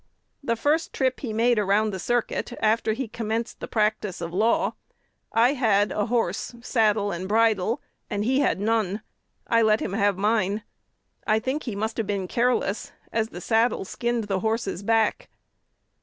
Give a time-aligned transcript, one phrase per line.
[0.43, 4.73] "The first trip he made around the circuit after he commenced the practice of law,
[5.31, 9.03] I had a horse, saddle, and bridle, and he had none.
[9.45, 10.63] I let him have mine.
[11.27, 15.29] I think he must have been careless, as the saddle skinned the horse's back.